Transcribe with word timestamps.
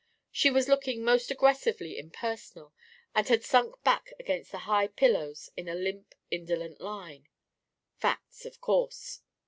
She 0.31 0.49
was 0.49 0.67
looking 0.67 0.97
almost 1.01 1.29
aggressively 1.29 1.99
impersonal 1.99 2.73
and 3.13 3.27
had 3.29 3.43
sunk 3.43 3.83
back 3.83 4.11
against 4.19 4.51
the 4.51 4.57
high 4.65 4.87
pillows 4.87 5.51
in 5.55 5.69
a 5.69 5.75
limp 5.75 6.15
indolent 6.31 6.81
line. 6.81 7.27
Facts, 7.99 8.43
of 8.47 8.59
course! 8.59 9.21